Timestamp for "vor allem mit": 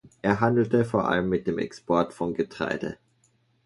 0.83-1.45